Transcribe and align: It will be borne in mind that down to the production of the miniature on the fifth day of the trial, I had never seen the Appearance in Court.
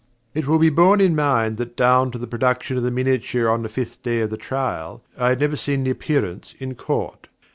It 0.33 0.47
will 0.47 0.57
be 0.57 0.71
borne 0.71 0.99
in 0.99 1.15
mind 1.15 1.57
that 1.57 1.77
down 1.77 2.09
to 2.09 2.17
the 2.17 2.25
production 2.25 2.75
of 2.75 2.81
the 2.81 2.89
miniature 2.89 3.47
on 3.47 3.61
the 3.61 3.69
fifth 3.69 4.01
day 4.01 4.21
of 4.21 4.31
the 4.31 4.35
trial, 4.35 5.03
I 5.15 5.29
had 5.29 5.39
never 5.39 5.55
seen 5.55 5.83
the 5.83 5.91
Appearance 5.91 6.55
in 6.57 6.73
Court. 6.73 7.27